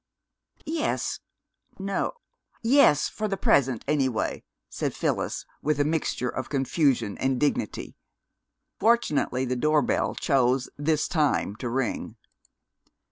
"Yes 0.65 1.19
no 1.77 2.13
yes 2.63 3.07
for 3.07 3.27
the 3.27 3.37
present, 3.37 3.85
any 3.87 4.09
way," 4.09 4.43
said 4.67 4.95
Phyllis, 4.95 5.45
with 5.61 5.79
a 5.79 5.83
mixture 5.83 6.27
of 6.29 6.49
confusion 6.49 7.19
and 7.19 7.39
dignity. 7.39 7.95
Fortunately 8.79 9.45
the 9.45 9.55
doorbell 9.55 10.15
chose 10.15 10.67
this 10.75 11.07
time 11.07 11.55
to 11.57 11.69
ring. 11.69 12.15